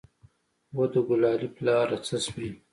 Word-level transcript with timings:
وه 0.75 0.85
د 0.91 0.95
ګلالي 1.07 1.49
پلاره 1.57 1.97
څه 2.07 2.15
سوې. 2.25 2.49